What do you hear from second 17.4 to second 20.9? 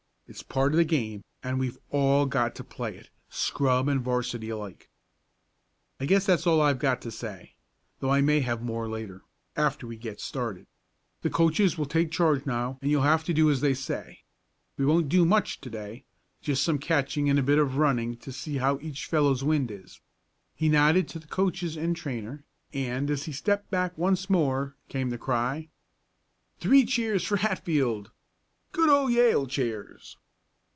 bit of running to see how each fellow's wind is." He